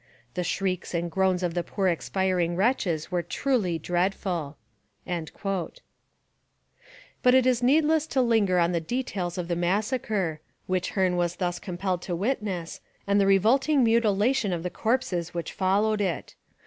[0.33, 4.57] The shrieks and groans of the poor expiring wretches were truly dreadful.
[5.05, 5.75] But
[7.35, 11.59] it is needless to linger on the details of the massacre, which Hearne was thus
[11.59, 16.33] compelled to witness, and the revolting mutilation of the corpses which followed it.